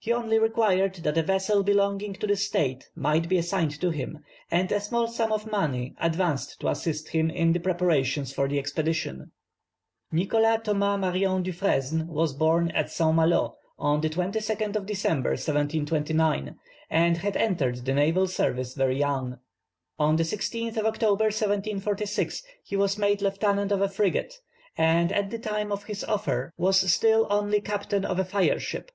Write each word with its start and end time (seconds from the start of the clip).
He 0.00 0.12
only 0.12 0.40
required 0.40 0.96
that 1.04 1.16
a 1.18 1.22
vessel 1.22 1.62
belonging 1.62 2.14
to 2.14 2.26
the 2.26 2.34
state 2.34 2.90
might 2.96 3.28
be 3.28 3.38
assigned 3.38 3.80
to 3.80 3.90
him, 3.90 4.18
and 4.50 4.72
a 4.72 4.80
small 4.80 5.06
sum 5.06 5.30
of 5.30 5.46
money 5.48 5.94
advanced 6.00 6.58
to 6.58 6.68
assist 6.68 7.10
him 7.10 7.30
in 7.30 7.52
the 7.52 7.60
preparations 7.60 8.32
for 8.32 8.48
the 8.48 8.58
expedition. 8.58 9.30
Nicholas 10.10 10.62
Thomas 10.64 10.98
Marion 11.00 11.44
Dufresne 11.44 12.08
was 12.08 12.32
born 12.34 12.72
at 12.72 12.90
St. 12.90 13.14
Malo 13.14 13.54
on 13.78 14.00
the 14.00 14.10
22nd 14.10 14.74
of 14.74 14.84
December, 14.84 15.30
1729, 15.36 16.56
and 16.90 17.16
had 17.18 17.36
entered 17.36 17.84
the 17.84 17.94
naval 17.94 18.26
service 18.26 18.74
very 18.74 18.98
young. 18.98 19.38
On 19.96 20.16
the 20.16 20.24
16th 20.24 20.76
of 20.76 20.86
October, 20.86 21.26
1746, 21.26 22.42
he 22.64 22.74
was 22.74 22.98
made 22.98 23.22
lieutenant 23.22 23.70
of 23.70 23.80
a 23.80 23.88
frigate, 23.88 24.34
and 24.76 25.12
at 25.12 25.30
the 25.30 25.38
time 25.38 25.70
of 25.70 25.84
his 25.84 26.02
offer 26.02 26.52
was 26.56 26.80
still 26.92 27.28
only 27.30 27.60
captain 27.60 28.04
of 28.04 28.18
a 28.18 28.24
fire 28.24 28.58
ship. 28.58 28.90